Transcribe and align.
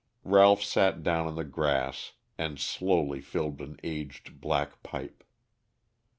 Ralph 0.23 0.63
sat 0.63 1.03
down 1.03 1.27
on 1.27 1.35
the 1.35 1.43
grass 1.43 2.13
and 2.35 2.59
slowly 2.59 3.21
filled 3.21 3.61
an 3.61 3.77
aged 3.83 4.41
black 4.41 4.81
pipe. 4.81 5.23